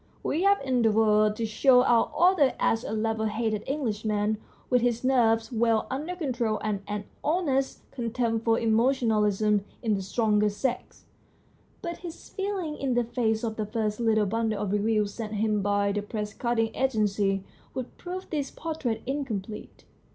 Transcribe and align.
We 0.23 0.41
have 0.41 0.59
endeavoured 0.61 1.35
to 1.35 1.45
show 1.45 1.83
our 1.83 2.09
author 2.15 2.55
as 2.59 2.83
a 2.83 2.91
level 2.91 3.27
headed 3.27 3.63
English 3.67 4.03
man 4.03 4.39
with 4.67 4.81
his 4.81 5.03
nerves 5.03 5.51
well 5.51 5.85
under 5.91 6.15
control 6.15 6.59
and 6.63 6.81
an 6.87 7.03
honest 7.23 7.81
contempt 7.91 8.43
for 8.45 8.57
emotionalism 8.57 9.63
in 9.83 9.93
the 9.93 10.01
stronger 10.01 10.49
sex; 10.49 11.05
but 11.83 11.97
his 11.97 12.29
feelings 12.29 12.79
in 12.79 12.95
the 12.95 13.03
face 13.03 13.43
of 13.43 13.57
the 13.57 13.65
first 13.67 13.99
little 13.99 14.25
bundle 14.25 14.63
of 14.63 14.71
reviews 14.71 15.13
sent 15.13 15.33
him 15.33 15.61
by 15.61 15.91
132 15.91 15.91
THE 15.91 15.93
STORY 15.93 15.93
OF 15.93 15.93
A 15.93 15.93
BOOK 15.93 16.05
the 16.07 16.09
press 16.09 16.33
cutting 16.33 16.83
agency 16.99 17.43
would 17.75 17.97
prove 17.99 18.27
this 18.31 18.49
portrait 18.49 19.03
incomplete. 19.05 19.85